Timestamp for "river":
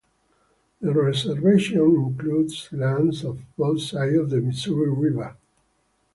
4.89-5.37